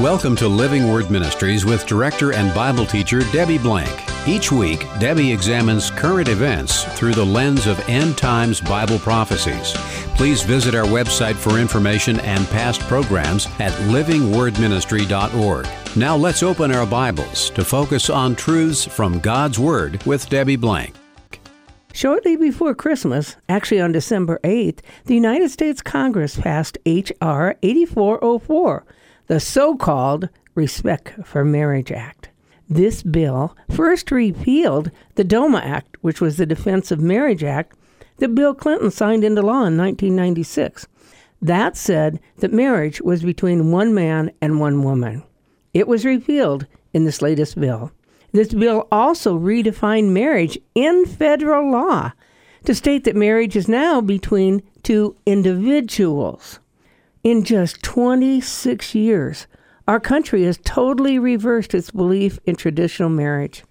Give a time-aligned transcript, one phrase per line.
[0.00, 3.90] Welcome to Living Word Ministries with director and Bible teacher Debbie Blank.
[4.28, 9.72] Each week, Debbie examines current events through the lens of end times Bible prophecies.
[10.14, 15.66] Please visit our website for information and past programs at livingwordministry.org.
[15.96, 20.94] Now let's open our Bibles to focus on truths from God's Word with Debbie Blank.
[21.92, 27.56] Shortly before Christmas, actually on December 8th, the United States Congress passed H.R.
[27.64, 28.84] 8404
[29.28, 32.30] the so called Respect for Marriage Act.
[32.68, 37.76] This bill first repealed the DOMA Act, which was the Defense of Marriage Act
[38.18, 40.86] that Bill Clinton signed into law in 1996.
[41.40, 45.22] That said that marriage was between one man and one woman.
[45.72, 47.92] It was repealed in this latest bill.
[48.32, 52.12] This bill also redefined marriage in federal law
[52.64, 56.60] to state that marriage is now between two individuals.
[57.28, 59.46] In just 26 years,
[59.86, 63.64] our country has totally reversed its belief in traditional marriage.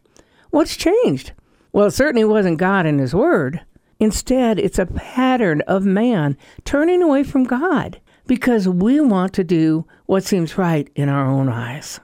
[0.51, 1.31] What's changed?
[1.73, 3.61] Well, it certainly wasn't God and His Word.
[3.99, 9.87] Instead, it's a pattern of man turning away from God because we want to do
[10.05, 11.99] what seems right in our own eyes.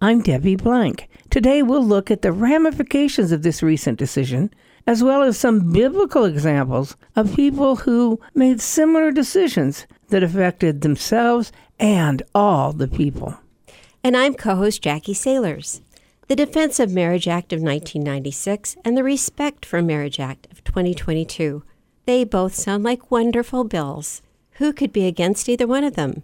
[0.00, 1.10] I'm Debbie Blank.
[1.28, 4.54] Today we'll look at the ramifications of this recent decision,
[4.86, 11.52] as well as some biblical examples of people who made similar decisions that affected themselves
[11.78, 13.38] and all the people.
[14.02, 15.80] And I'm co host Jackie Sailors.
[16.28, 21.62] The Defense of Marriage Act of 1996 and the Respect for Marriage Act of 2022.
[22.06, 24.22] They both sound like wonderful bills.
[24.52, 26.22] Who could be against either one of them?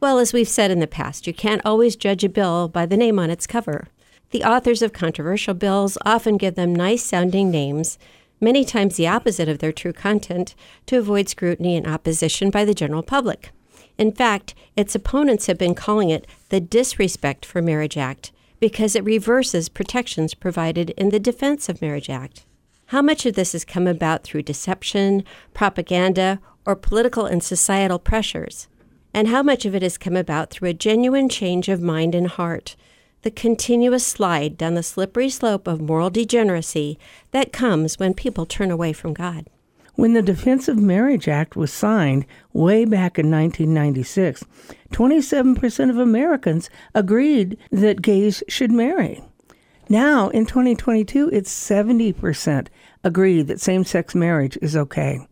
[0.00, 2.96] Well, as we've said in the past, you can't always judge a bill by the
[2.96, 3.88] name on its cover.
[4.30, 7.98] The authors of controversial bills often give them nice sounding names
[8.40, 10.54] many times the opposite of their true content,
[10.86, 13.50] to avoid scrutiny and opposition by the general public.
[13.96, 19.04] In fact, its opponents have been calling it the Disrespect for Marriage Act because it
[19.04, 22.44] reverses protections provided in the Defense of Marriage Act.
[22.86, 28.68] How much of this has come about through deception, propaganda, or political and societal pressures?
[29.12, 32.28] And how much of it has come about through a genuine change of mind and
[32.28, 32.76] heart
[33.22, 36.98] the continuous slide down the slippery slope of moral degeneracy
[37.32, 39.48] that comes when people turn away from God.
[39.94, 44.44] When the Defense of Marriage Act was signed way back in 1996,
[44.92, 49.20] 27% of Americans agreed that gays should marry.
[49.88, 52.68] Now, in 2022, it's 70%
[53.02, 55.26] agree that same sex marriage is okay.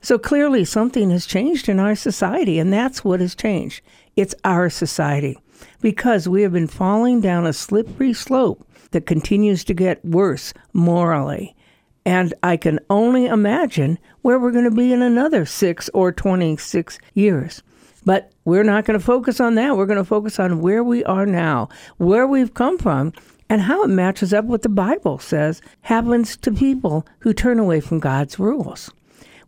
[0.00, 3.82] So clearly, something has changed in our society, and that's what has changed.
[4.14, 5.36] It's our society
[5.80, 11.54] because we have been falling down a slippery slope that continues to get worse morally.
[12.04, 16.98] And I can only imagine where we're going to be in another six or 26
[17.14, 17.62] years.
[18.04, 19.76] But we're not going to focus on that.
[19.76, 23.12] We're going to focus on where we are now, where we've come from,
[23.48, 27.80] and how it matches up with the Bible says happens to people who turn away
[27.80, 28.90] from God's rules.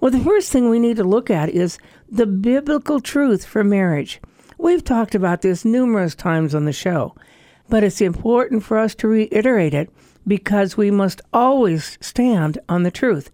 [0.01, 1.79] Well, the first thing we need to look at is
[2.11, 4.21] the biblical truth for marriage.
[4.61, 7.15] We've talked about this numerous times on the show,
[7.69, 9.89] but it's important for us to reiterate it
[10.27, 13.31] because we must always stand on the truth.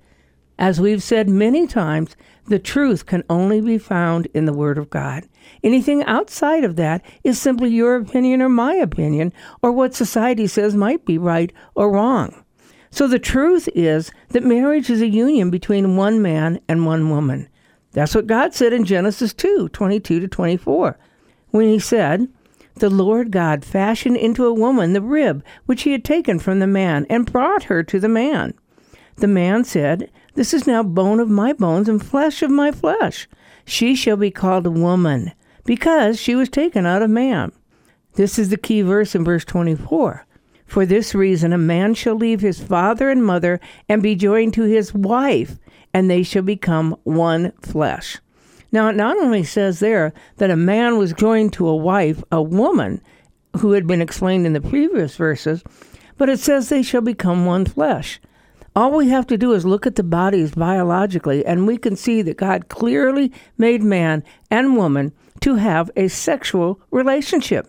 [0.59, 2.15] As we've said many times,
[2.47, 5.25] the truth can only be found in the Word of God.
[5.63, 10.77] Anything outside of that is simply your opinion or my opinion, or what society says
[10.77, 12.45] might be right or wrong.
[12.91, 17.49] So the truth is that marriage is a union between one man and one woman.
[17.93, 20.99] That's what God said in Genesis 2 22 to 24
[21.55, 22.27] when he said,
[22.75, 26.67] The Lord God fashioned into a woman the rib which he had taken from the
[26.67, 28.55] man, and brought her to the man.
[29.19, 33.29] The man said, This is now bone of my bones and flesh of my flesh.
[33.65, 35.31] She shall be called a woman,
[35.65, 37.53] because she was taken out of man.
[38.15, 40.27] This is the key verse in verse 24.
[40.67, 44.65] For this reason, a man shall leave his father and mother and be joined to
[44.65, 45.61] his wife,
[45.93, 48.19] and they shall become one flesh.
[48.75, 52.43] Now, it not only says there that a man was joined to a wife, a
[52.43, 53.01] woman,
[53.59, 55.63] who had been explained in the previous verses,
[56.19, 58.21] but it says they shall become one flesh.
[58.75, 62.21] All we have to do is look at the bodies biologically, and we can see
[62.23, 65.13] that God clearly made man and woman
[65.43, 67.69] to have a sexual relationship.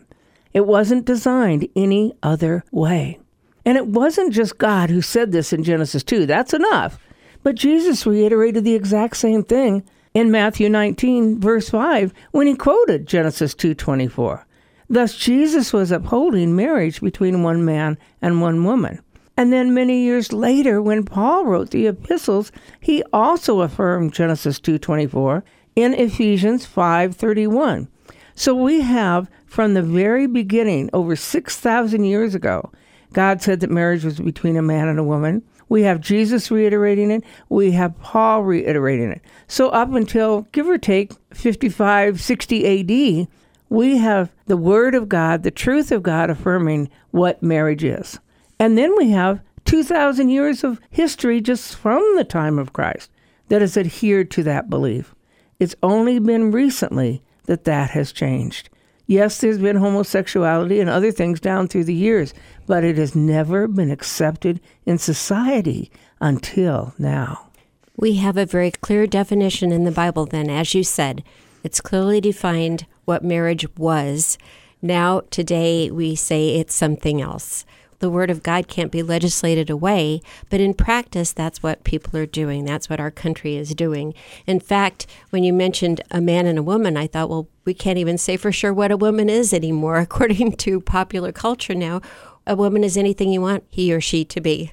[0.54, 3.20] It wasn't designed any other way.
[3.64, 6.98] And it wasn't just God who said this in Genesis 2, that's enough.
[7.44, 9.84] But Jesus reiterated the exact same thing
[10.16, 14.46] in Matthew 19 verse 5 when he quoted Genesis 2:24.
[14.90, 19.00] Thus Jesus was upholding marriage between one man and one woman.
[19.38, 25.44] And then many years later when Paul wrote the epistles, he also affirmed Genesis 2:24
[25.76, 27.90] in Ephesians 5:31.
[28.34, 32.72] So we have From the very beginning, over 6,000 years ago,
[33.14, 35.44] God said that marriage was between a man and a woman.
[35.68, 37.24] We have Jesus reiterating it.
[37.50, 39.22] We have Paul reiterating it.
[39.48, 43.28] So, up until give or take 55, 60 AD,
[43.70, 48.20] we have the Word of God, the truth of God affirming what marriage is.
[48.60, 53.10] And then we have 2,000 years of history just from the time of Christ
[53.50, 55.16] that has adhered to that belief.
[55.60, 58.70] It's only been recently that that has changed.
[59.08, 62.34] Yes, there's been homosexuality and other things down through the years,
[62.66, 67.50] but it has never been accepted in society until now.
[67.98, 71.24] We have a very clear definition in the Bible, then, as you said.
[71.64, 74.38] It's clearly defined what marriage was.
[74.82, 77.66] Now, today, we say it's something else
[78.00, 82.26] the Word of God can't be legislated away, but in practice, that's what people are
[82.26, 82.66] doing.
[82.66, 84.14] That's what our country is doing.
[84.46, 87.98] In fact, when you mentioned a man and a woman, I thought, well, we can't
[87.98, 89.98] even say for sure what a woman is anymore.
[90.00, 92.02] According to popular culture now,
[92.46, 94.72] a woman is anything you want he or she to be.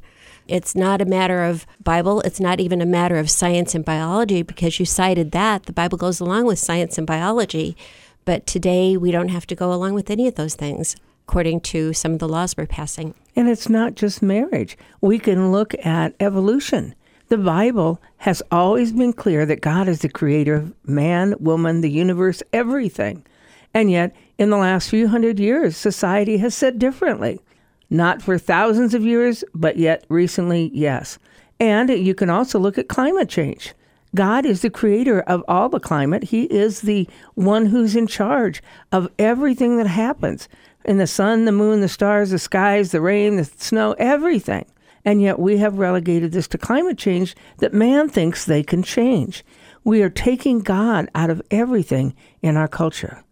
[0.49, 2.21] It's not a matter of Bible.
[2.23, 5.65] It's not even a matter of science and biology because you cited that.
[5.65, 7.77] The Bible goes along with science and biology.
[8.25, 10.97] But today we don't have to go along with any of those things
[11.27, 13.15] according to some of the laws we're passing.
[13.35, 14.77] And it's not just marriage.
[15.01, 16.95] We can look at evolution.
[17.29, 21.91] The Bible has always been clear that God is the creator of man, woman, the
[21.91, 23.25] universe, everything.
[23.73, 27.41] And yet, in the last few hundred years, society has said differently.
[27.89, 31.19] Not for thousands of years, but yet recently, yes.
[31.59, 33.73] And you can also look at climate change.
[34.15, 36.25] God is the creator of all the climate.
[36.25, 40.49] He is the one who's in charge of everything that happens
[40.85, 44.65] in the sun, the moon, the stars, the skies, the rain, the snow, everything.
[45.05, 49.45] And yet we have relegated this to climate change that man thinks they can change.
[49.85, 53.25] We are taking God out of everything in our culture.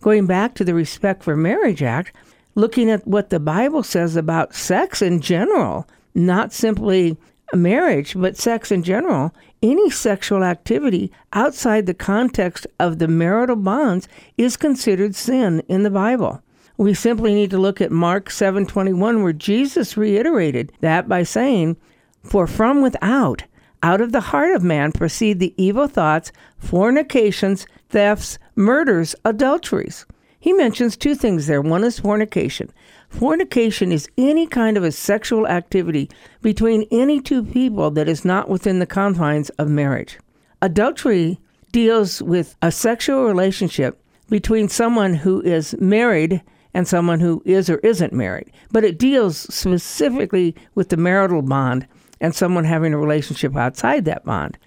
[0.00, 2.14] Going back to the Respect for Marriage Act,
[2.54, 7.16] looking at what the Bible says about sex in general, not simply
[7.54, 14.08] marriage, but sex in general, any sexual activity outside the context of the marital bonds
[14.36, 16.42] is considered sin in the Bible.
[16.76, 21.76] We simply need to look at Mark 7:21 where Jesus reiterated that by saying,
[22.24, 23.44] "For from without,
[23.80, 30.04] out of the heart of man proceed the evil thoughts, fornications, thefts, murders, adulteries."
[30.40, 31.62] He mentions two things there.
[31.62, 32.70] One is fornication.
[33.08, 36.10] Fornication is any kind of a sexual activity
[36.42, 40.18] between any two people that is not within the confines of marriage.
[40.60, 41.38] Adultery
[41.70, 46.42] deals with a sexual relationship between someone who is married
[46.74, 48.50] and someone who is or isn't married.
[48.72, 51.86] But it deals specifically with the marital bond
[52.20, 54.58] and someone having a relationship outside that bond.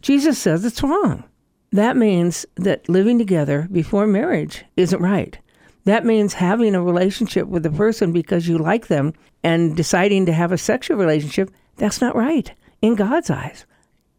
[0.00, 1.24] Jesus says it's wrong.
[1.72, 5.38] That means that living together before marriage isn't right.
[5.84, 9.12] That means having a relationship with a person because you like them
[9.42, 12.52] and deciding to have a sexual relationship, that's not right
[12.82, 13.66] in God's eyes.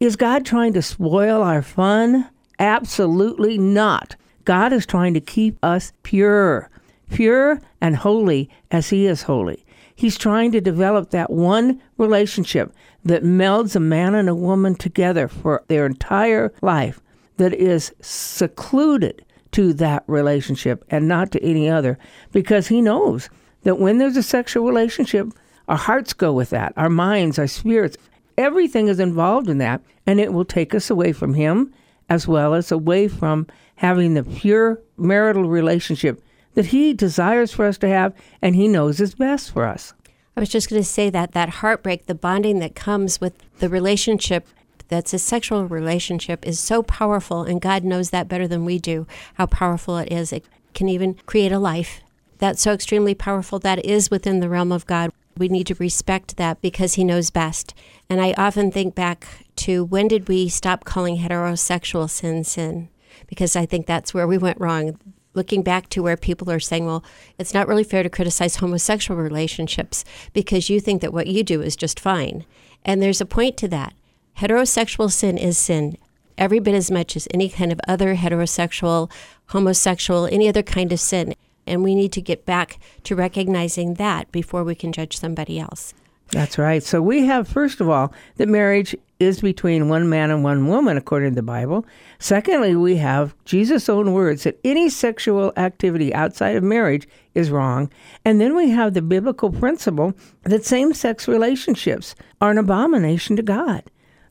[0.00, 2.28] Is God trying to spoil our fun?
[2.58, 4.16] Absolutely not.
[4.44, 6.70] God is trying to keep us pure
[7.10, 9.64] pure and holy as He is holy.
[9.94, 12.72] He's trying to develop that one relationship
[13.04, 17.00] that melds a man and a woman together for their entire life,
[17.38, 21.98] that is secluded to that relationship and not to any other,
[22.32, 23.30] because He knows
[23.62, 25.28] that when there's a sexual relationship,
[25.68, 27.96] our hearts go with that, our minds, our spirits,
[28.36, 31.72] everything is involved in that, and it will take us away from Him
[32.08, 36.22] as well as away from having the pure marital relationship
[36.58, 38.12] that He desires for us to have
[38.42, 39.94] and He knows is best for us.
[40.36, 43.68] I was just going to say that that heartbreak, the bonding that comes with the
[43.68, 44.48] relationship
[44.88, 49.06] that's a sexual relationship is so powerful, and God knows that better than we do,
[49.34, 50.32] how powerful it is.
[50.32, 52.00] It can even create a life.
[52.38, 53.60] That's so extremely powerful.
[53.60, 55.12] That is within the realm of God.
[55.36, 57.72] We need to respect that because He knows best.
[58.10, 62.88] And I often think back to when did we stop calling heterosexual sin sin?
[63.28, 64.98] Because I think that's where we went wrong
[65.38, 67.02] looking back to where people are saying, well,
[67.38, 70.04] it's not really fair to criticize homosexual relationships
[70.34, 72.44] because you think that what you do is just fine.
[72.84, 73.94] And there's a point to that.
[74.38, 75.96] Heterosexual sin is sin
[76.38, 79.10] every bit as much as any kind of other heterosexual,
[79.46, 81.34] homosexual, any other kind of sin.
[81.66, 85.92] And we need to get back to recognizing that before we can judge somebody else.
[86.30, 86.82] That's right.
[86.82, 90.96] So we have, first of all, that marriage is between one man and one woman,
[90.96, 91.86] according to the Bible.
[92.18, 97.90] Secondly, we have Jesus' own words that any sexual activity outside of marriage is wrong.
[98.24, 103.42] And then we have the biblical principle that same sex relationships are an abomination to
[103.42, 103.82] God.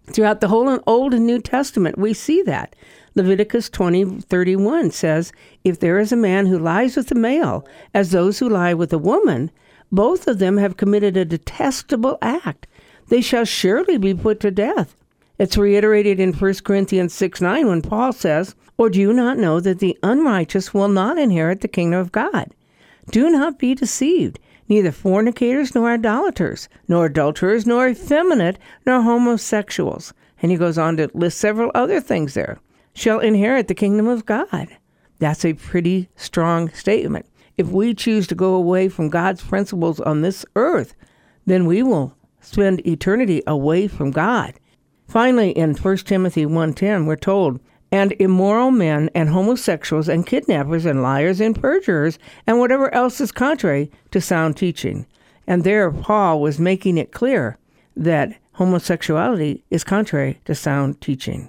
[0.06, 2.75] Throughout the whole Old and New Testament, we see that.
[3.16, 8.39] Leviticus 20:31 says, "If there is a man who lies with a male, as those
[8.39, 9.51] who lie with a woman,
[9.91, 12.67] both of them have committed a detestable act.
[13.08, 14.96] They shall surely be put to death."
[15.39, 19.60] It's reiterated in 1 Corinthians 6 9 when Paul says, Or do you not know
[19.60, 22.53] that the unrighteous will not inherit the kingdom of God?
[23.12, 24.39] Do not be deceived.
[24.67, 30.13] Neither fornicators, nor idolaters, nor adulterers, nor effeminate, nor homosexuals.
[30.41, 32.60] And he goes on to list several other things there
[32.94, 34.67] shall inherit the kingdom of God.
[35.20, 37.27] That's a pretty strong statement.
[37.58, 40.94] If we choose to go away from God's principles on this earth,
[41.48, 44.54] then we will spend eternity away from God.
[45.08, 47.60] Finally, in 1 Timothy 1:10, we're told,
[47.92, 53.32] "And immoral men and homosexuals and kidnappers and liars and perjurers and whatever else is
[53.32, 55.08] contrary to sound teaching."
[55.48, 57.58] And there Paul was making it clear
[57.96, 61.48] that homosexuality is contrary to sound teaching.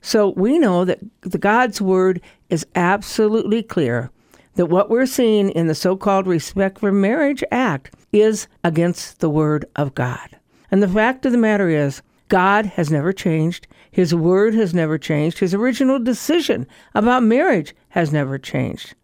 [0.00, 4.10] So we know that the God's word is absolutely clear
[4.58, 9.64] that what we're seeing in the so-called Respect for Marriage Act is against the word
[9.76, 10.36] of God.
[10.72, 13.68] And the fact of the matter is God has never changed.
[13.92, 15.38] His word has never changed.
[15.38, 18.96] His original decision about marriage has never changed.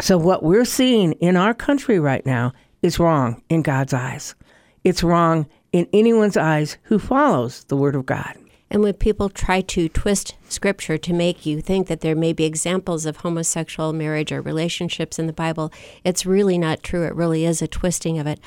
[0.00, 4.34] So, what we're seeing in our country right now is wrong in God's eyes.
[4.82, 8.34] It's wrong in anyone's eyes who follows the word of God.
[8.72, 12.44] And when people try to twist scripture to make you think that there may be
[12.44, 15.70] examples of homosexual marriage or relationships in the Bible,
[16.04, 17.04] it's really not true.
[17.04, 18.40] It really is a twisting of it.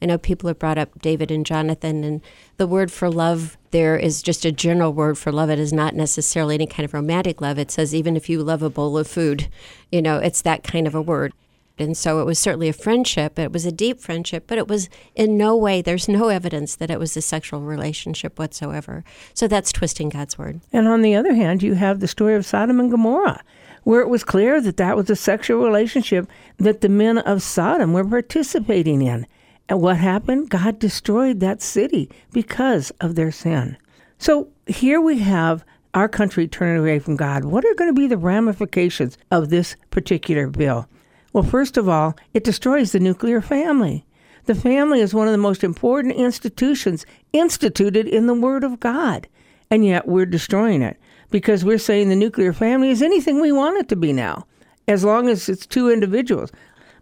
[0.00, 2.22] I know people have brought up David and Jonathan, and
[2.56, 5.50] the word for love there is just a general word for love.
[5.50, 7.58] It is not necessarily any kind of romantic love.
[7.58, 9.48] It says, even if you love a bowl of food,
[9.92, 11.34] you know, it's that kind of a word.
[11.78, 13.38] And so it was certainly a friendship.
[13.38, 16.90] It was a deep friendship, but it was in no way, there's no evidence that
[16.90, 19.04] it was a sexual relationship whatsoever.
[19.34, 20.60] So that's twisting God's word.
[20.72, 23.42] And on the other hand, you have the story of Sodom and Gomorrah,
[23.82, 27.92] where it was clear that that was a sexual relationship that the men of Sodom
[27.92, 29.26] were participating in.
[29.68, 30.48] And what happened?
[30.48, 33.76] God destroyed that city because of their sin.
[34.18, 37.44] So here we have our country turning away from God.
[37.44, 40.88] What are going to be the ramifications of this particular bill?
[41.36, 44.06] Well, first of all, it destroys the nuclear family.
[44.46, 49.28] The family is one of the most important institutions instituted in the Word of God.
[49.70, 50.98] And yet we're destroying it
[51.30, 54.46] because we're saying the nuclear family is anything we want it to be now,
[54.88, 56.52] as long as it's two individuals.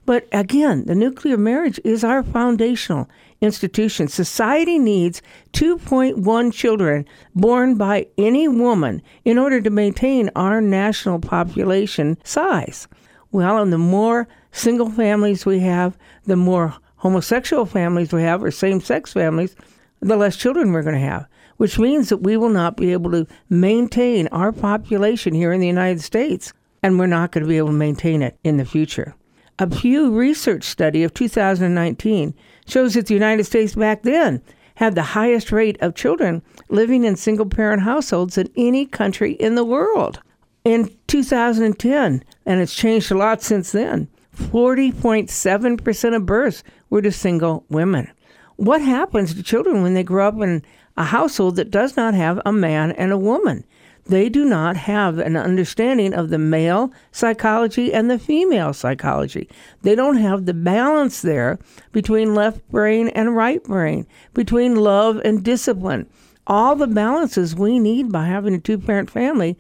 [0.05, 3.09] But again, the nuclear marriage is our foundational
[3.41, 4.09] institution.
[4.09, 5.23] Society needs
[5.53, 12.89] 2.1 children born by any woman in order to maintain our national population size.
[13.35, 18.53] Well, and the more single families we have, the more homosexual families we have, or
[18.53, 19.57] same sex families,
[19.99, 21.27] the less children we're going to have,
[21.57, 25.67] which means that we will not be able to maintain our population here in the
[25.67, 29.17] United States, and we're not going to be able to maintain it in the future.
[29.59, 32.35] A Pew Research study of 2019
[32.69, 34.41] shows that the United States back then
[34.77, 39.57] had the highest rate of children living in single parent households in any country in
[39.57, 40.21] the world.
[40.65, 47.65] In 2010, and it's changed a lot since then, 40.7% of births were to single
[47.69, 48.11] women.
[48.57, 50.63] What happens to children when they grow up in
[50.97, 53.65] a household that does not have a man and a woman?
[54.07, 59.49] they do not have an understanding of the male psychology and the female psychology.
[59.83, 61.59] They don't have the balance there
[61.93, 66.07] between left brain and right brain, between love and discipline.
[66.47, 69.57] All the balances we need by having a two parent family,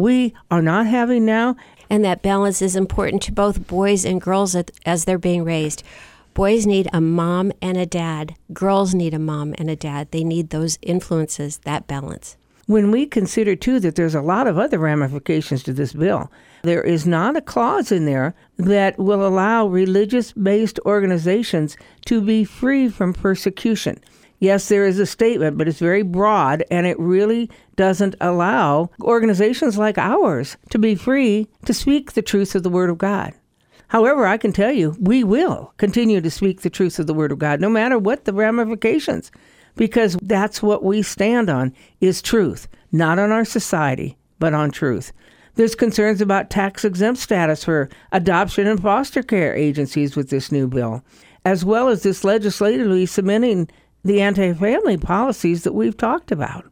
[0.00, 1.56] we are not having now.
[1.88, 5.82] And that balance is important to both boys and girls as they're being raised.
[6.34, 8.34] Boys need a mom and a dad.
[8.52, 10.10] Girls need a mom and a dad.
[10.10, 12.36] They need those influences, that balance
[12.70, 16.30] when we consider, too, that there's a lot of other ramifications to this bill.
[16.62, 21.76] There is not a clause in there that will allow religious based organizations
[22.06, 23.98] to be free from persecution.
[24.40, 29.78] Yes, there is a statement, but it's very broad and it really doesn't allow organizations
[29.78, 33.32] like ours to be free to speak the truth of the Word of God.
[33.88, 37.32] However, I can tell you, we will continue to speak the truth of the Word
[37.32, 39.30] of God, no matter what the ramifications
[39.76, 45.12] because that's what we stand on is truth, not on our society, but on truth.
[45.54, 50.68] There's concerns about tax exempt status for adoption and foster care agencies with this new
[50.68, 51.02] bill,
[51.44, 53.68] as well as this legislatively cementing
[54.04, 56.64] the anti family policies that we've talked about.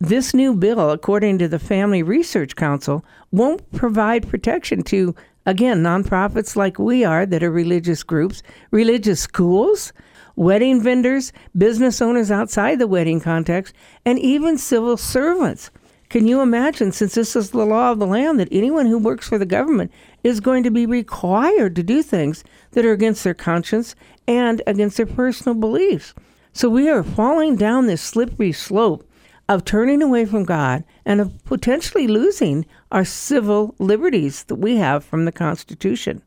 [0.00, 5.14] This new bill, according to the Family Research Council, won't provide protection to,
[5.46, 9.92] again, nonprofits like we are that are religious groups, religious schools,
[10.34, 13.74] wedding vendors, business owners outside the wedding context,
[14.04, 15.70] and even civil servants
[16.08, 19.28] Can you imagine, since this is the law of the land, that anyone who works
[19.28, 19.90] for the government
[20.22, 23.94] is going to be required to do things that are against their conscience
[24.28, 26.12] and against their personal beliefs?
[26.54, 29.08] So we are falling down this slippery slope
[29.48, 35.02] of turning away from God and of potentially losing our civil liberties that we have
[35.02, 36.22] from the Constitution.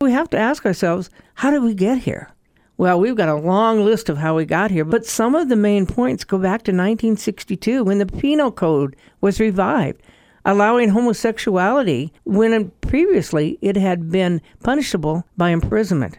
[0.00, 2.30] We have to ask ourselves, how did we get here?
[2.76, 5.56] Well, we've got a long list of how we got here, but some of the
[5.56, 10.02] main points go back to 1962 when the Penal Code was revived,
[10.44, 16.18] allowing homosexuality when previously it had been punishable by imprisonment.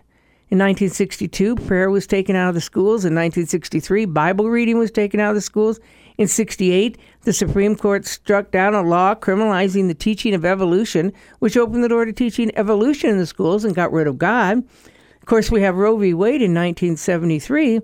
[0.53, 3.05] In 1962, prayer was taken out of the schools.
[3.05, 5.79] In 1963, Bible reading was taken out of the schools.
[6.19, 11.57] In 68, the Supreme Court struck down a law criminalizing the teaching of evolution, which
[11.57, 14.59] opened the door to teaching evolution in the schools and got rid of God.
[14.59, 16.13] Of course, we have Roe v.
[16.13, 17.81] Wade in 1973.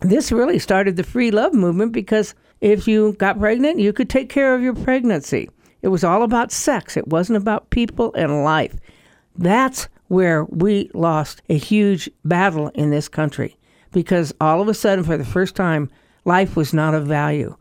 [0.00, 4.30] This really started the free love movement because if you got pregnant, you could take
[4.30, 5.50] care of your pregnancy.
[5.82, 8.74] It was all about sex, it wasn't about people and life.
[9.36, 13.56] That's where we lost a huge battle in this country
[13.92, 15.90] because all of a sudden, for the first time,
[16.24, 17.56] life was not of value.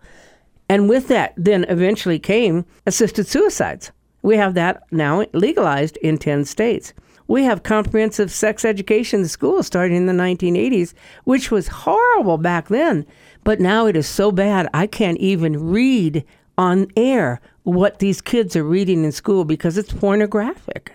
[0.68, 3.92] And with that, then eventually came assisted suicides.
[4.22, 6.94] We have that now legalized in 10 states.
[7.28, 12.68] We have comprehensive sex education in schools starting in the 1980s, which was horrible back
[12.68, 13.06] then.
[13.44, 16.26] But now it is so bad, I can't even read
[16.58, 20.94] on air what these kids are reading in school because it's pornographic.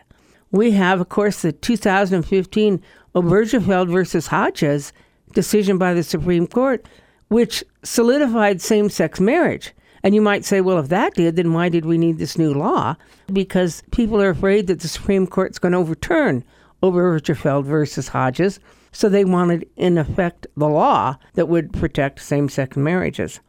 [0.52, 2.82] We have, of course, the 2015
[3.14, 4.92] Obergefell versus Hodges
[5.32, 6.86] decision by the Supreme Court,
[7.28, 9.72] which solidified same sex marriage.
[10.02, 12.52] And you might say, well, if that did, then why did we need this new
[12.52, 12.96] law?
[13.32, 16.42] Because people are afraid that the Supreme Court's going to overturn
[16.82, 18.58] Obergefell versus Hodges.
[18.92, 23.40] So they wanted, in effect, the law that would protect same sex marriages.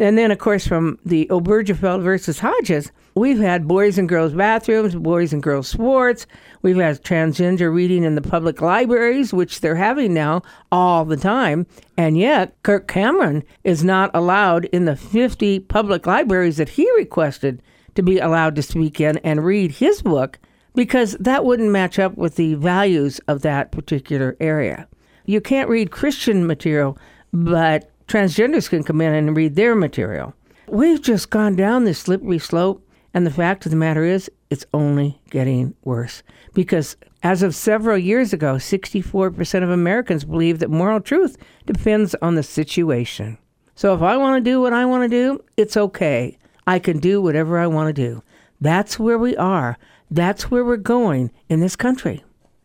[0.00, 4.94] And then, of course, from the Obergefell versus Hodges, we've had boys and girls bathrooms,
[4.94, 6.26] boys and girls sports.
[6.62, 10.40] We've had transgender reading in the public libraries, which they're having now
[10.72, 11.66] all the time.
[11.98, 17.60] And yet, Kirk Cameron is not allowed in the 50 public libraries that he requested
[17.94, 20.38] to be allowed to speak in and read his book
[20.74, 24.88] because that wouldn't match up with the values of that particular area.
[25.26, 26.96] You can't read Christian material,
[27.34, 30.34] but transgenders can come in and read their material.
[30.66, 34.66] We've just gone down this slippery slope, and the fact of the matter is, it's
[34.74, 36.24] only getting worse.
[36.52, 42.34] Because as of several years ago, 64% of Americans believe that moral truth depends on
[42.34, 43.38] the situation.
[43.76, 46.36] So if I want to do what I want to do, it's okay.
[46.66, 48.22] I can do whatever I want to do.
[48.60, 49.78] That's where we are.
[50.10, 52.24] That's where we're going in this country.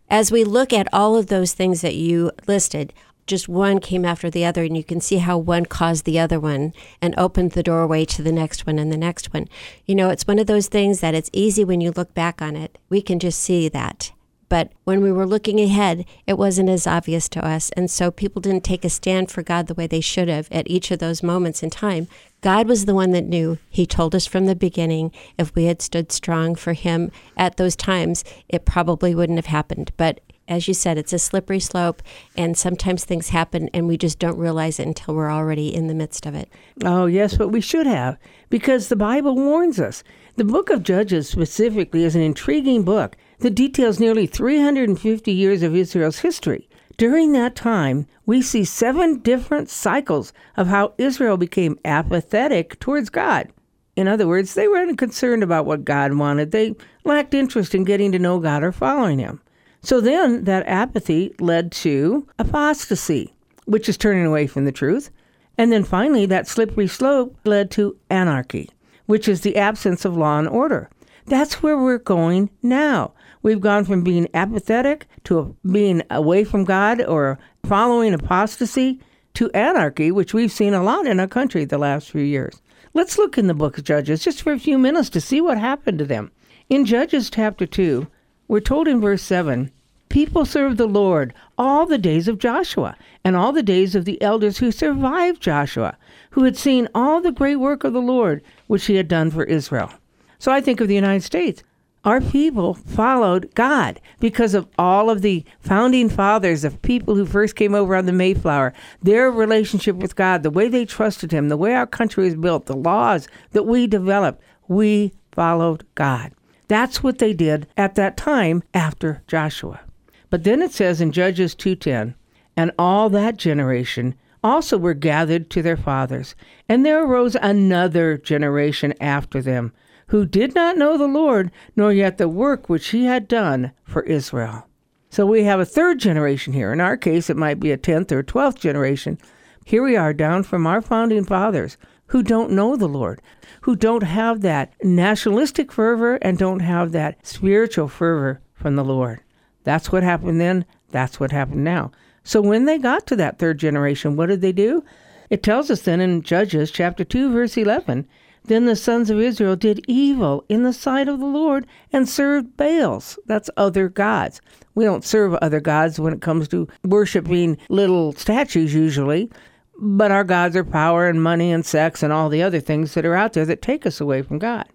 [0.09, 2.93] As we look at all of those things that you listed,
[3.27, 6.39] just one came after the other, and you can see how one caused the other
[6.39, 9.47] one and opened the doorway to the next one and the next one.
[9.85, 12.55] You know, it's one of those things that it's easy when you look back on
[12.55, 12.77] it.
[12.89, 14.11] We can just see that.
[14.47, 17.71] But when we were looking ahead, it wasn't as obvious to us.
[17.71, 20.69] And so people didn't take a stand for God the way they should have at
[20.69, 22.07] each of those moments in time.
[22.41, 23.57] God was the one that knew.
[23.69, 27.75] He told us from the beginning if we had stood strong for Him at those
[27.75, 29.91] times, it probably wouldn't have happened.
[29.97, 32.03] But as you said, it's a slippery slope,
[32.37, 35.95] and sometimes things happen and we just don't realize it until we're already in the
[35.95, 36.49] midst of it.
[36.83, 38.17] Oh, yes, but we should have,
[38.49, 40.03] because the Bible warns us.
[40.35, 45.75] The book of Judges specifically is an intriguing book that details nearly 350 years of
[45.75, 46.69] Israel's history.
[46.97, 53.49] During that time, we see seven different cycles of how Israel became apathetic towards God.
[53.95, 56.51] In other words, they weren't concerned about what God wanted.
[56.51, 59.41] They lacked interest in getting to know God or following Him.
[59.85, 65.11] So then that apathy led to apostasy, which is turning away from the truth.
[65.59, 68.71] And then finally, that slippery slope led to anarchy,
[69.05, 70.89] which is the absence of law and order.
[71.27, 73.13] That's where we're going now.
[73.43, 78.99] We've gone from being apathetic to being away from God or following apostasy
[79.35, 82.59] to anarchy, which we've seen a lot in our country the last few years.
[82.95, 85.59] Let's look in the book of Judges just for a few minutes to see what
[85.59, 86.31] happened to them.
[86.69, 88.07] In Judges chapter 2,
[88.47, 89.71] we're told in verse 7
[90.09, 94.21] People served the Lord all the days of Joshua and all the days of the
[94.21, 95.97] elders who survived Joshua,
[96.31, 99.43] who had seen all the great work of the Lord which he had done for
[99.43, 99.91] Israel.
[100.39, 101.63] So I think of the United States.
[102.05, 107.55] Our people followed God because of all of the founding fathers of people who first
[107.55, 111.57] came over on the Mayflower, their relationship with God, the way they trusted Him, the
[111.57, 114.43] way our country was built, the laws that we developed.
[114.67, 116.31] We followed God.
[116.67, 119.81] That's what they did at that time after Joshua.
[120.29, 122.15] But then it says in Judges 2:10,
[122.57, 126.35] and all that generation also were gathered to their fathers.
[126.69, 129.71] And there arose another generation after them,
[130.07, 134.03] who did not know the Lord, nor yet the work which he had done for
[134.03, 134.67] Israel.
[135.09, 136.71] So we have a third generation here.
[136.73, 139.17] In our case, it might be a 10th or 12th generation.
[139.65, 143.21] Here we are down from our founding fathers who don't know the Lord,
[143.61, 149.21] who don't have that nationalistic fervor and don't have that spiritual fervor from the Lord.
[149.63, 150.65] That's what happened then.
[150.91, 151.91] That's what happened now.
[152.23, 154.83] So when they got to that third generation, what did they do?
[155.29, 158.07] It tells us then in Judges chapter 2 verse 11,
[158.45, 162.55] then the sons of Israel did evil in the sight of the Lord and served
[162.57, 163.17] Baals.
[163.25, 164.39] That's other gods.
[164.75, 169.31] We don't serve other gods when it comes to worshiping little statues usually,
[169.79, 173.05] but our gods are power and money and sex and all the other things that
[173.05, 174.67] are out there that take us away from God.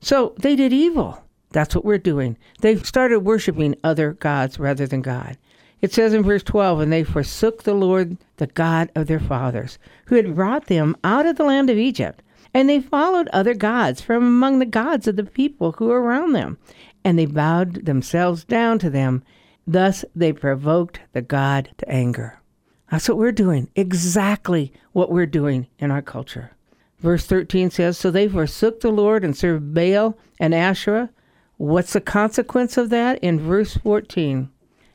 [0.00, 1.22] So they did evil.
[1.50, 2.36] That's what we're doing.
[2.60, 5.38] They started worshiping other gods rather than God.
[5.80, 9.78] It says in verse 12, And they forsook the Lord, the God of their fathers,
[10.06, 12.22] who had brought them out of the land of Egypt.
[12.54, 16.32] And they followed other gods from among the gods of the people who were around
[16.32, 16.58] them.
[17.04, 19.22] And they bowed themselves down to them.
[19.66, 22.40] Thus they provoked the God to anger.
[22.90, 23.68] That's what we're doing.
[23.74, 26.52] Exactly what we're doing in our culture.
[27.00, 31.10] Verse 13 says, So they forsook the Lord and served Baal and Asherah
[31.58, 33.18] What's the consequence of that?
[33.20, 34.50] In verse 14,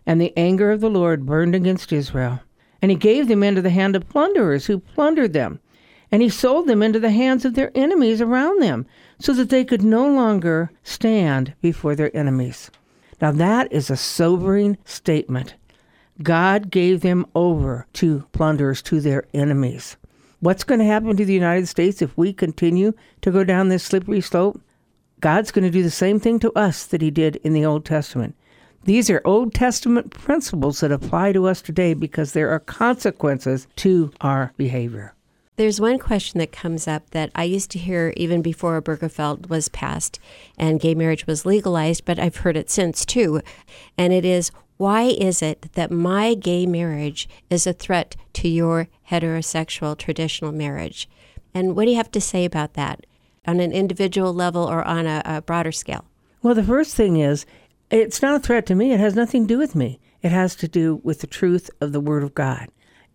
[0.06, 2.41] and the anger of the Lord burned against Israel,
[2.84, 5.60] and he gave them into the hand of plunderers who plundered them,
[6.12, 8.86] and he sold them into the hands of their enemies around them,
[9.19, 12.69] so that they could no longer stand before their enemies.
[13.19, 15.56] Now that is a sobering statement.
[16.21, 19.97] God gave them over to plunderers, to their enemies.
[20.39, 23.84] What's going to happen to the United States if we continue to go down this
[23.84, 24.60] slippery slope?
[25.19, 27.86] God's going to do the same thing to us that He did in the Old
[27.86, 28.36] Testament.
[28.84, 34.12] These are Old Testament principles that apply to us today because there are consequences to
[34.21, 35.13] our behavior.
[35.57, 39.69] There's one question that comes up that I used to hear even before Obergefell was
[39.69, 40.19] passed
[40.57, 43.41] and gay marriage was legalized, but I've heard it since too.
[43.95, 44.49] And it is
[44.82, 51.08] why is it that my gay marriage is a threat to your heterosexual traditional marriage?
[51.54, 53.06] And what do you have to say about that?
[53.46, 56.06] on an individual level or on a, a broader scale?
[56.41, 57.46] Well, the first thing is
[57.89, 58.94] it's not a threat to me.
[58.94, 60.00] It has nothing to do with me.
[60.22, 62.67] It has to do with the truth of the Word of God.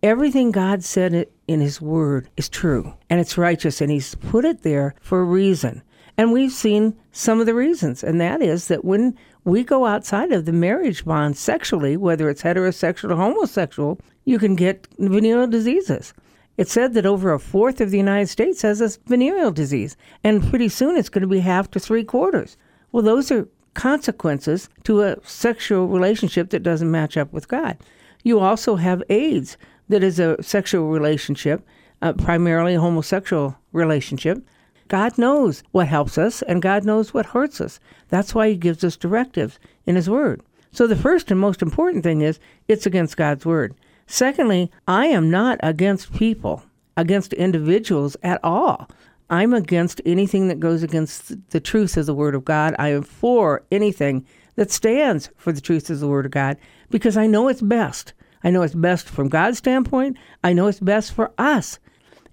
[0.03, 4.61] Everything God said in His Word is true and it's righteous, and He's put it
[4.61, 5.81] there for a reason.
[6.17, 10.31] And we've seen some of the reasons, and that is that when we go outside
[10.31, 16.13] of the marriage bond sexually, whether it's heterosexual or homosexual, you can get venereal diseases.
[16.57, 20.47] It said that over a fourth of the United States has this venereal disease, and
[20.49, 22.57] pretty soon it's going to be half to three quarters.
[22.91, 27.77] Well, those are consequences to a sexual relationship that doesn't match up with God.
[28.23, 29.55] You also have AIDS,
[29.87, 31.63] that is a sexual relationship,
[32.01, 34.43] uh, primarily a homosexual relationship.
[34.87, 37.79] God knows what helps us, and God knows what hurts us.
[38.09, 40.41] That's why He gives us directives in His Word.
[40.71, 43.75] So the first and most important thing is it's against God's Word.
[44.05, 46.63] Secondly, I am not against people,
[46.95, 48.89] against individuals at all.
[49.29, 52.75] I'm against anything that goes against the truth of the Word of God.
[52.79, 56.57] I am for anything that stands for the truth of the Word of God
[56.89, 58.13] because I know it's best.
[58.43, 60.17] I know it's best from God's standpoint.
[60.43, 61.79] I know it's best for us.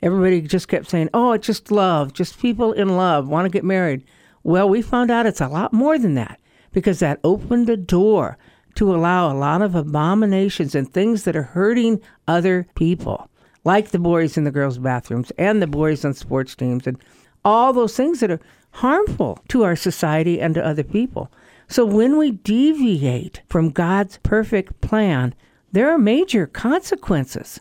[0.04, 3.64] Everybody just kept saying, oh, it's just love, just people in love want to get
[3.64, 4.04] married.
[4.42, 6.38] Well, we found out it's a lot more than that
[6.72, 8.36] because that opened a door
[8.74, 13.30] to allow a lot of abominations and things that are hurting other people,
[13.64, 16.98] like the boys in the girls' bathrooms and the boys on sports teams and
[17.42, 18.40] all those things that are
[18.72, 21.32] harmful to our society and to other people.
[21.66, 25.34] So when we deviate from God's perfect plan,
[25.72, 27.60] there are major consequences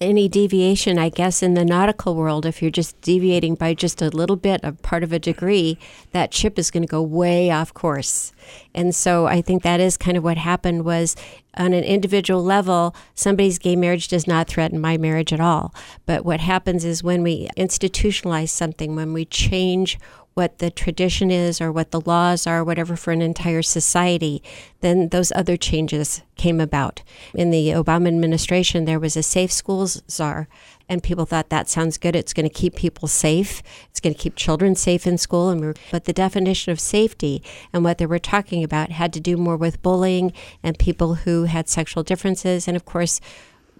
[0.00, 4.08] any deviation, I guess, in the nautical world, if you're just deviating by just a
[4.08, 5.78] little bit of part of a degree,
[6.12, 8.32] that ship is going to go way off course.
[8.74, 11.16] And so I think that is kind of what happened was
[11.56, 15.74] on an individual level, somebody's gay marriage does not threaten my marriage at all.
[16.06, 19.98] But what happens is when we institutionalize something, when we change
[20.40, 24.42] what the tradition is or what the laws are, whatever, for an entire society,
[24.80, 27.02] then those other changes came about.
[27.34, 30.48] In the Obama administration, there was a safe schools czar,
[30.88, 32.16] and people thought that sounds good.
[32.16, 33.62] It's going to keep people safe.
[33.90, 35.50] It's going to keep children safe in school.
[35.50, 39.36] And but the definition of safety and what they were talking about had to do
[39.36, 43.20] more with bullying and people who had sexual differences, and of course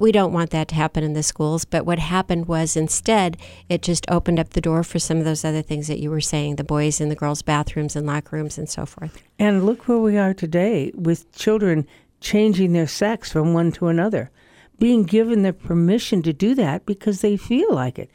[0.00, 3.36] we don't want that to happen in the schools, but what happened was instead
[3.68, 6.22] it just opened up the door for some of those other things that you were
[6.22, 9.22] saying the boys in the girls' bathrooms and locker rooms and so forth.
[9.38, 11.86] And look where we are today with children
[12.20, 14.30] changing their sex from one to another.
[14.80, 18.10] being given the permission to do that because they feel like it.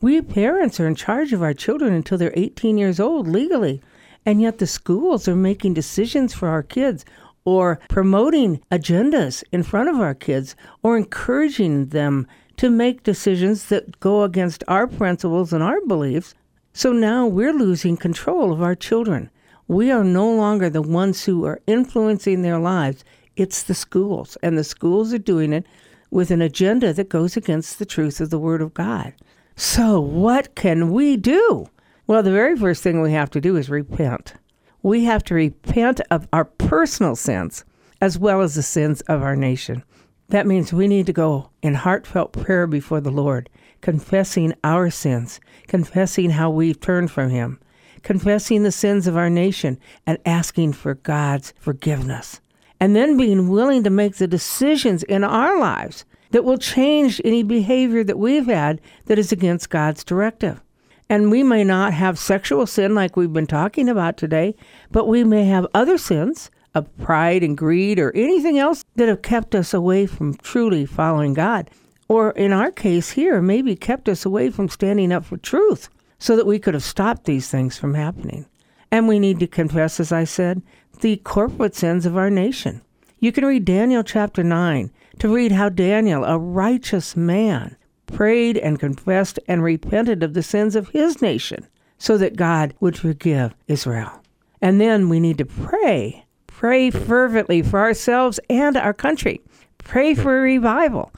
[0.00, 3.80] We parents are in charge of our children until they're 18 years old legally,
[4.24, 7.04] and yet the schools are making decisions for our kids
[7.46, 12.26] or promoting agendas in front of our kids or encouraging them
[12.58, 16.34] to make decisions that go against our principles and our beliefs.
[16.74, 19.30] So now we're losing control of our children.
[19.68, 23.04] We are no longer the ones who are influencing their lives.
[23.36, 25.66] It's the schools, and the schools are doing it
[26.10, 29.12] with an agenda that goes against the truth of the Word of God.
[29.56, 31.66] So, what can we do?
[32.06, 34.34] Well, the very first thing we have to do is repent.
[34.86, 37.64] We have to repent of our personal sins
[38.00, 39.82] as well as the sins of our nation.
[40.28, 45.40] That means we need to go in heartfelt prayer before the Lord, confessing our sins,
[45.66, 47.58] confessing how we've turned from Him,
[48.04, 52.40] confessing the sins of our nation, and asking for God's forgiveness.
[52.78, 57.42] And then being willing to make the decisions in our lives that will change any
[57.42, 60.62] behavior that we've had that is against God's directive.
[61.08, 64.56] And we may not have sexual sin like we've been talking about today,
[64.90, 69.22] but we may have other sins of pride and greed or anything else that have
[69.22, 71.70] kept us away from truly following God.
[72.08, 75.88] Or in our case here, maybe kept us away from standing up for truth
[76.18, 78.46] so that we could have stopped these things from happening.
[78.90, 80.62] And we need to confess, as I said,
[81.00, 82.82] the corporate sins of our nation.
[83.18, 88.78] You can read Daniel chapter 9 to read how Daniel, a righteous man, prayed and
[88.78, 91.66] confessed and repented of the sins of his nation
[91.98, 94.22] so that God would forgive Israel.
[94.60, 99.40] And then we need to pray, pray fervently for ourselves and our country.
[99.78, 101.12] Pray for revival.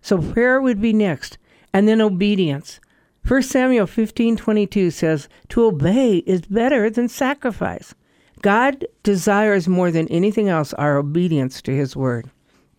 [0.00, 1.38] So prayer would be next,
[1.72, 2.80] and then obedience.
[3.24, 7.94] 1 Samuel 15:22 says, "To obey is better than sacrifice."
[8.42, 12.28] God desires more than anything else our obedience to his word.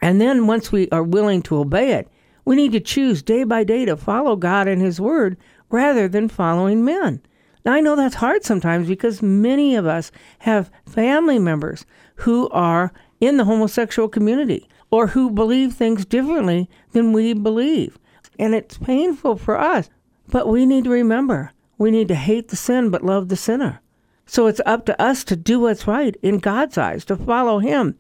[0.02, 2.10] And then once we are willing to obey it,
[2.46, 5.38] we need to choose day by day to follow God and His Word
[5.70, 7.22] rather than following men.
[7.66, 11.86] Now, I know that's hard sometimes because many of us have family members
[12.18, 17.98] who are in the homosexual community or who believe things differently than we believe.
[18.38, 19.90] And it's painful for us.
[20.28, 23.82] But we need to remember we need to hate the sin but love the sinner.
[24.26, 27.98] So it's up to us to do what's right in God's eyes, to follow Him.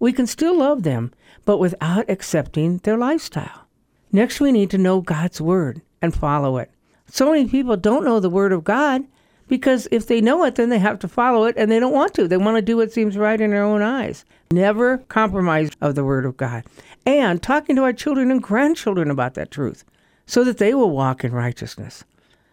[0.00, 1.12] We can still love them,
[1.44, 3.67] but without accepting their lifestyle.
[4.10, 6.70] Next, we need to know God's Word and follow it.
[7.10, 9.04] So many people don't know the Word of God
[9.48, 12.14] because if they know it, then they have to follow it and they don't want
[12.14, 12.28] to.
[12.28, 14.24] They want to do what seems right in their own eyes.
[14.50, 16.64] Never compromise of the Word of God.
[17.04, 19.84] And talking to our children and grandchildren about that truth
[20.26, 22.04] so that they will walk in righteousness.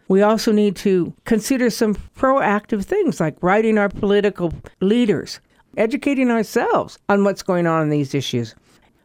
[0.08, 5.40] We also need to consider some proactive things like writing our political leaders,
[5.76, 8.54] educating ourselves on what's going on in these issues.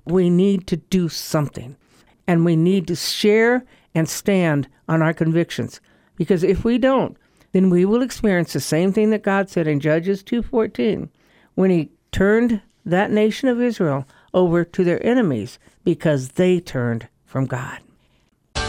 [0.05, 1.75] We need to do something
[2.31, 5.81] and we need to share and stand on our convictions
[6.15, 7.17] because if we don't
[7.51, 11.09] then we will experience the same thing that God said in Judges 2:14
[11.55, 17.47] when he turned that nation of Israel over to their enemies because they turned from
[17.47, 17.79] God.